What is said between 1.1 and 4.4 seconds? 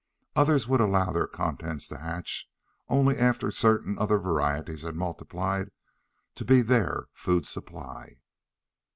their contents to hatch only after certain other